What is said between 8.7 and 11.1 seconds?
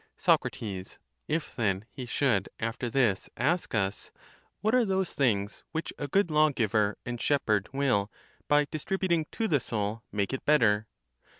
tributing to the soul, make it better